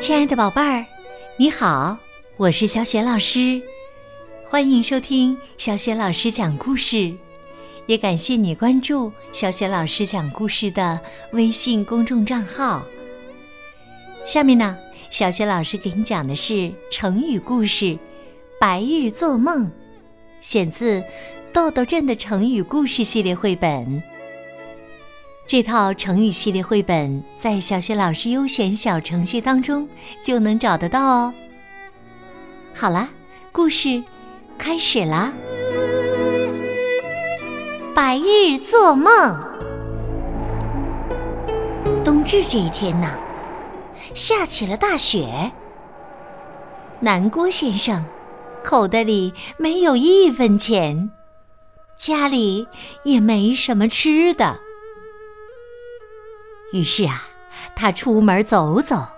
[0.00, 0.86] 亲爱的宝贝儿，
[1.36, 1.98] 你好，
[2.38, 3.60] 我是小雪老师，
[4.46, 7.14] 欢迎收听小雪老师讲故事，
[7.84, 10.98] 也感谢你关注小雪老师讲故事的
[11.32, 12.82] 微信公众账号。
[14.24, 14.78] 下面呢，
[15.10, 17.84] 小雪老师给你讲的是成语故事
[18.58, 19.66] 《白日做梦》，
[20.40, 21.00] 选自
[21.52, 24.02] 《豆豆镇的成语故事》系列绘本。
[25.50, 29.88] 这套成语系列绘本在小学老师优选小程序当中
[30.22, 31.34] 就能找得到哦。
[32.72, 33.08] 好了，
[33.50, 34.00] 故事
[34.56, 35.32] 开始啦！
[37.92, 39.10] 白日做梦，
[42.04, 43.18] 冬至这一天呐，
[44.14, 45.50] 下起了大雪。
[47.00, 48.06] 南郭先生
[48.62, 51.10] 口袋里没有一分钱，
[51.96, 52.68] 家里
[53.02, 54.60] 也没什么吃的。
[56.72, 57.28] 于是啊，
[57.74, 59.08] 他出门走走，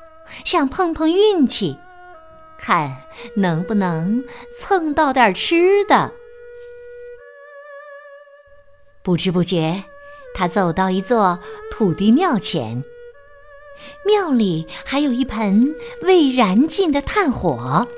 [0.45, 1.79] 想碰碰运气，
[2.59, 3.03] 看
[3.37, 4.25] 能不能
[4.59, 6.13] 蹭到点吃的。
[9.03, 9.85] 不知不觉，
[10.35, 12.83] 他走到一座土地庙前，
[14.07, 17.89] 庙里还有一盆未燃尽的炭火。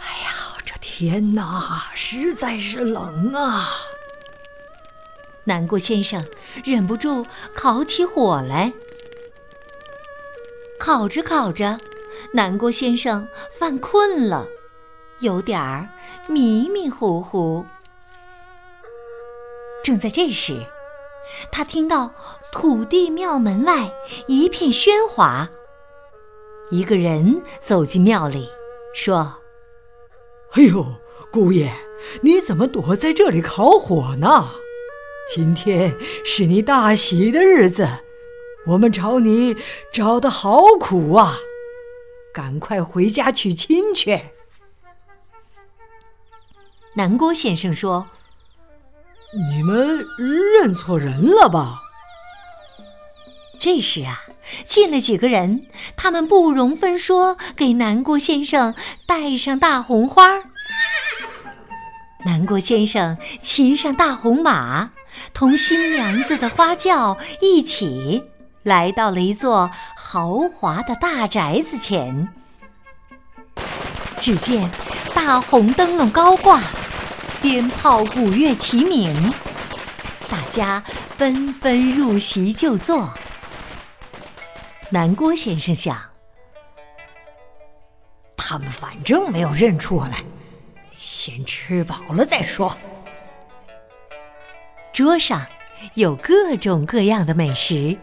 [0.00, 3.68] 哎呀，这天哪，实在是冷啊！
[5.44, 6.24] 南郭先生
[6.64, 8.72] 忍不住烤起火来，
[10.78, 11.78] 烤着烤着，
[12.32, 13.28] 南郭先生
[13.58, 14.46] 犯困了，
[15.20, 15.86] 有点儿
[16.28, 17.66] 迷迷糊糊。
[19.82, 20.64] 正在这时，
[21.52, 22.10] 他听到
[22.50, 23.92] 土地庙门外
[24.26, 25.50] 一片喧哗，
[26.70, 28.48] 一个人走进庙里，
[28.94, 29.34] 说
[30.56, 30.86] ：“哎呦，
[31.30, 31.70] 姑爷，
[32.22, 34.48] 你怎么躲在这里烤火呢？”
[35.26, 37.88] 今天是你大喜的日子，
[38.66, 39.56] 我们找你
[39.92, 41.38] 找的好苦啊！
[42.32, 44.20] 赶快回家娶亲去。
[46.94, 48.06] 南郭先生说
[49.50, 51.80] ：“你们认错人了吧？”
[53.58, 54.24] 这时啊，
[54.66, 58.74] 进了几个人，他们不容分说，给南郭先生
[59.06, 60.42] 戴上大红花。
[62.26, 64.90] 南郭先生骑上大红马。
[65.32, 68.24] 同新娘子的花轿一起
[68.62, 72.28] 来到了一座豪华的大宅子前。
[74.20, 74.70] 只见
[75.14, 76.62] 大红灯笼高挂，
[77.42, 79.32] 鞭炮鼓乐齐鸣，
[80.30, 80.82] 大家
[81.18, 83.12] 纷纷入席就坐。
[84.90, 85.98] 南郭先生想，
[88.36, 90.24] 他们反正没有认出我来，
[90.90, 92.74] 先吃饱了再说。
[94.94, 95.44] 桌上
[95.94, 97.98] 有各种各样的美食，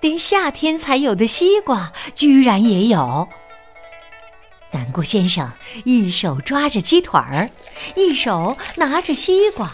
[0.00, 3.28] 连夏天才有的西瓜居然也有。
[4.72, 5.48] 南郭先生
[5.84, 7.48] 一手抓着鸡腿儿，
[7.94, 9.72] 一手拿着西瓜，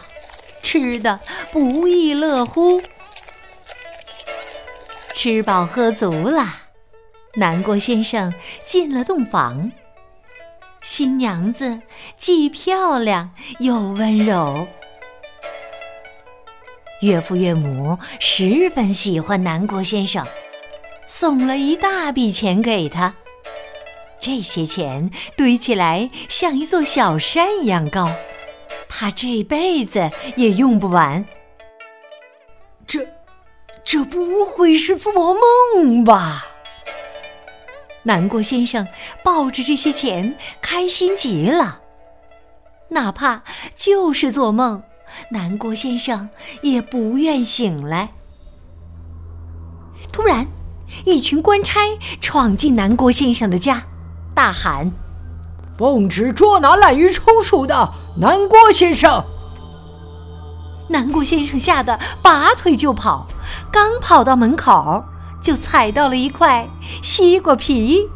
[0.63, 1.19] 吃的
[1.51, 2.83] 不亦乐乎。
[5.15, 6.55] 吃饱喝足了，
[7.37, 8.31] 南郭先生
[8.63, 9.73] 进了洞房。
[10.83, 11.81] 新娘子
[12.19, 14.69] 既漂亮又温柔。
[17.03, 20.25] 岳父岳母十分喜欢南郭先生，
[21.09, 23.13] 送了一大笔钱给他。
[24.21, 28.09] 这些钱堆起来像一座小山一样高，
[28.89, 31.25] 他这辈子也用不完。
[32.87, 33.05] 这，
[33.83, 35.35] 这不会是做
[35.75, 36.47] 梦吧？
[38.05, 38.87] 南郭先生
[39.25, 41.81] 抱着这些钱，开心极了。
[42.91, 43.43] 哪怕
[43.75, 44.85] 就是做梦。
[45.31, 46.29] 南郭先生
[46.63, 48.11] 也不愿醒来。
[50.11, 50.47] 突然，
[51.05, 51.81] 一群官差
[52.21, 53.83] 闯进南郭先生的家，
[54.35, 54.91] 大喊
[55.79, 59.25] ：“奉旨捉拿滥竽充数的南郭先生！”
[60.91, 63.27] 南郭先生吓得拔腿就跑，
[63.71, 65.03] 刚跑到门口，
[65.41, 66.69] 就踩到了一块
[67.03, 68.11] 西瓜皮。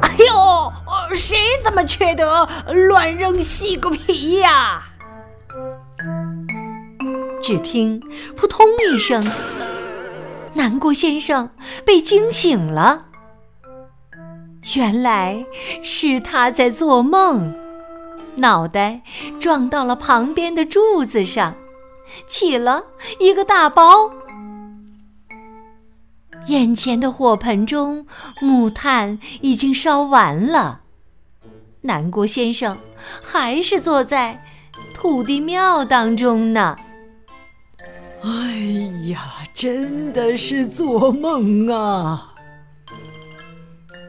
[0.00, 0.72] 哎呦，
[1.14, 4.84] 谁这么缺德，乱扔西瓜皮呀？
[7.44, 8.00] 只听
[8.34, 9.30] “扑通”一声，
[10.54, 11.50] 南郭先生
[11.84, 13.04] 被惊醒了。
[14.76, 15.44] 原来
[15.82, 17.52] 是他在做梦，
[18.36, 19.02] 脑袋
[19.38, 21.54] 撞到了旁边的柱子上，
[22.26, 22.82] 起了
[23.20, 24.10] 一个大包。
[26.46, 28.06] 眼前的火盆中
[28.40, 30.80] 木炭已经烧完了，
[31.82, 32.78] 南郭先生
[33.22, 34.42] 还是坐在
[34.94, 36.74] 土地庙当中呢。
[38.24, 38.56] 哎
[39.10, 42.32] 呀，真的是做梦啊！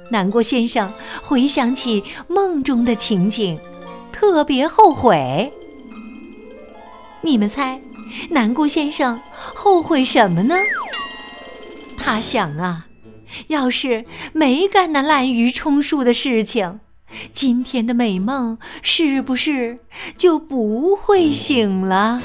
[0.09, 0.89] 南郭先生
[1.21, 3.59] 回想起梦中的情景，
[4.13, 5.51] 特别后悔。
[7.23, 7.81] 你们猜，
[8.29, 10.55] 南郭先生后悔什么呢？
[11.97, 12.87] 他想啊，
[13.47, 16.79] 要是没干那滥竽充数的事情，
[17.33, 19.79] 今天的美梦是不是
[20.17, 22.21] 就不会醒了？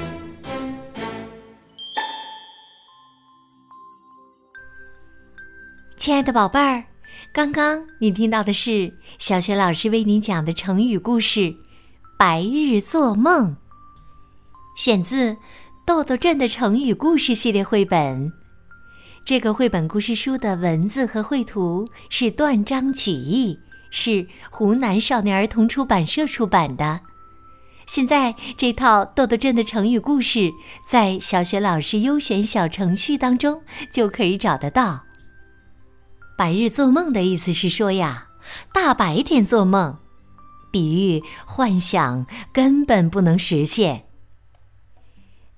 [6.00, 6.84] 亲爱的宝贝儿，
[7.30, 11.40] 刚刚你听到的是小雪老师为你讲的成语故事
[12.18, 13.50] 《白日做梦》，
[14.82, 15.32] 选自
[15.86, 18.32] 《豆豆镇的成语故事》系列绘本。
[19.26, 23.58] 这个绘本故事书的文字和绘图是断章取义，
[23.90, 27.00] 是湖南少年儿童出版社出版的。
[27.86, 30.50] 现在这套豆豆镇的成语故事
[30.88, 33.60] 在小雪老师优选小程序当中
[33.92, 35.02] 就可以找得到。
[36.40, 38.28] 白日做梦的意思是说呀，
[38.72, 39.98] 大白天做梦，
[40.72, 44.06] 比喻幻想根本不能实现。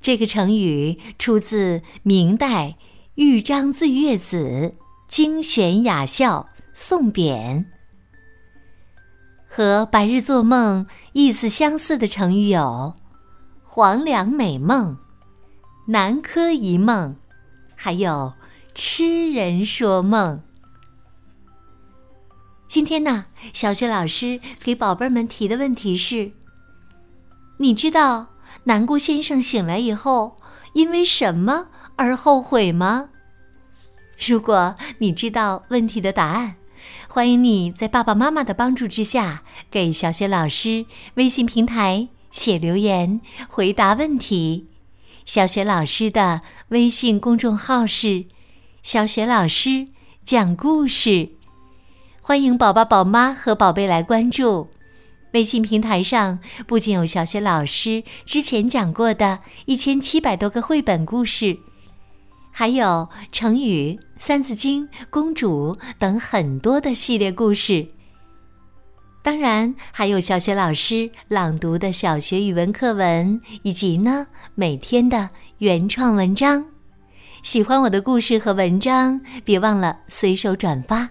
[0.00, 2.76] 这个成语出自明代
[3.14, 4.75] 豫章醉月子
[5.08, 7.64] 精选雅笑宋匾。
[9.49, 12.96] 和白日做梦意思相似的成语有
[13.62, 14.96] “黄粱美梦
[15.87, 17.14] ”“南柯一梦”，
[17.76, 18.32] 还有
[18.75, 20.43] “痴人说梦”。
[22.74, 26.32] 今天呢，小雪老师给宝贝们提的问题是：
[27.58, 28.28] 你知道
[28.64, 30.38] 南郭先生醒来以后
[30.72, 31.66] 因为什么
[31.96, 33.10] 而后悔吗？
[34.26, 36.54] 如果你知道问题的答案，
[37.08, 40.86] 欢迎你在爸爸妈妈的帮助之下给小雪老师
[41.16, 43.20] 微信平台写留言
[43.50, 44.66] 回答问题。
[45.26, 48.24] 小雪老师的微信公众号是
[48.82, 49.88] “小雪老师
[50.24, 51.32] 讲故事”。
[52.24, 54.69] 欢迎宝宝、宝妈和宝贝来关注
[55.32, 56.38] 微信平台上，
[56.69, 61.58] 不仅有小学老师之前讲过的一千七百多个绘本故事，
[62.52, 67.84] 还有成语、三字经、公主等很多的系列故事。
[69.24, 75.28] 当然，还有小学老师朗读的小学语文课文，以及呢每天的
[75.58, 76.64] 原创文章。
[77.42, 81.10] 喜欢我的故事和文章，别忘了随手转发。